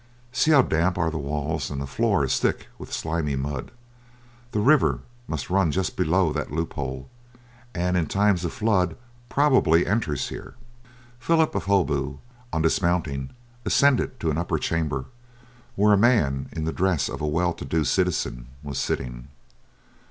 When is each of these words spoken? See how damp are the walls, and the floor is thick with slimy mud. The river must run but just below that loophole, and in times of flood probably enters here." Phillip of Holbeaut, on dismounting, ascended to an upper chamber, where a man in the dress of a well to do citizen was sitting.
See 0.31 0.49
how 0.49 0.63
damp 0.63 0.97
are 0.97 1.11
the 1.11 1.19
walls, 1.19 1.69
and 1.69 1.79
the 1.79 1.85
floor 1.85 2.25
is 2.25 2.39
thick 2.39 2.69
with 2.79 2.91
slimy 2.91 3.35
mud. 3.35 3.69
The 4.51 4.57
river 4.59 5.01
must 5.27 5.51
run 5.51 5.67
but 5.67 5.75
just 5.75 5.95
below 5.95 6.33
that 6.33 6.51
loophole, 6.51 7.07
and 7.75 7.95
in 7.95 8.07
times 8.07 8.43
of 8.43 8.51
flood 8.51 8.95
probably 9.29 9.85
enters 9.85 10.29
here." 10.29 10.55
Phillip 11.19 11.53
of 11.53 11.65
Holbeaut, 11.65 12.17
on 12.51 12.63
dismounting, 12.63 13.29
ascended 13.63 14.19
to 14.21 14.31
an 14.31 14.39
upper 14.39 14.57
chamber, 14.57 15.05
where 15.75 15.93
a 15.93 15.97
man 15.99 16.49
in 16.51 16.63
the 16.63 16.73
dress 16.73 17.07
of 17.07 17.21
a 17.21 17.27
well 17.27 17.53
to 17.53 17.63
do 17.63 17.83
citizen 17.83 18.47
was 18.63 18.79
sitting. 18.79 19.27